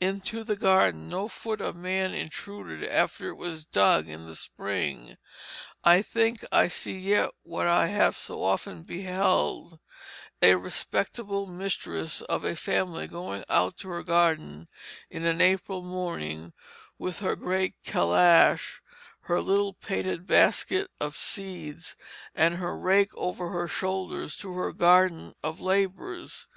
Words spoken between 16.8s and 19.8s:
with her great calash, her little